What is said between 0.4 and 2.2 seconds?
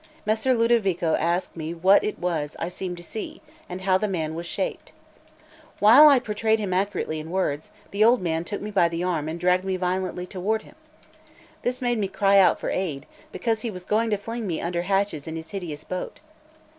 Ludovico asked me what it